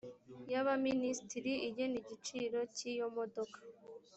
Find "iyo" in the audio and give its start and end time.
2.91-3.05